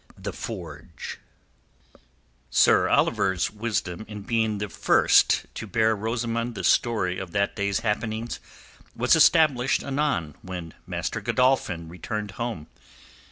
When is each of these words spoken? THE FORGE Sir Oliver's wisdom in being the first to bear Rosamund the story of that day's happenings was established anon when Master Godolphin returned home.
THE 0.17 0.33
FORGE 0.33 1.19
Sir 2.49 2.89
Oliver's 2.89 3.51
wisdom 3.51 4.03
in 4.07 4.23
being 4.23 4.57
the 4.57 4.67
first 4.67 5.45
to 5.53 5.67
bear 5.67 5.95
Rosamund 5.95 6.55
the 6.55 6.63
story 6.63 7.19
of 7.19 7.33
that 7.33 7.55
day's 7.55 7.81
happenings 7.81 8.39
was 8.95 9.15
established 9.15 9.83
anon 9.83 10.33
when 10.41 10.73
Master 10.87 11.21
Godolphin 11.21 11.87
returned 11.87 12.31
home. 12.31 12.65